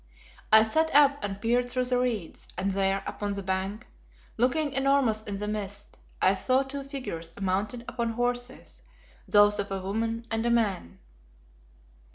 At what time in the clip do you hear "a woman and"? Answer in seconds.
9.69-10.43